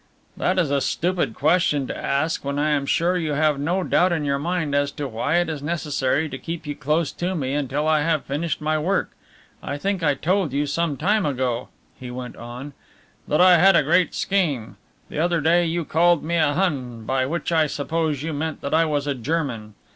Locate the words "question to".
1.35-1.95